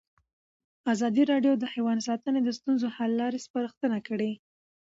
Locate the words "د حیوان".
1.57-1.97